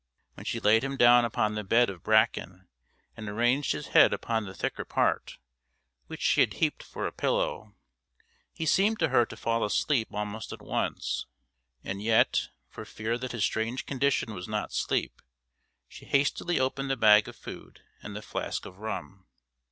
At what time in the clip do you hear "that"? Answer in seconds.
13.19-13.31